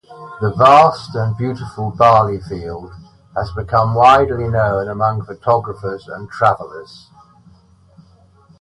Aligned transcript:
The 0.39 0.51
vast 0.57 1.13
and 1.13 1.37
beautiful 1.37 1.91
barley 1.91 2.39
field 2.41 2.91
has 3.35 3.51
become 3.51 3.93
widely 3.93 4.47
known 4.47 4.87
among 4.89 5.23
photographers 5.25 6.07
and 6.07 6.27
travelers. 6.27 7.07